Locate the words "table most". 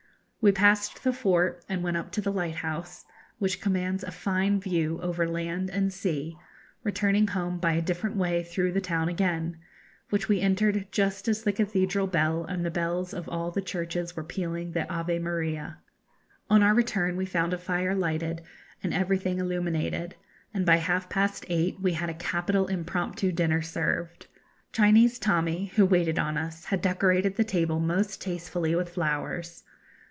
27.43-28.19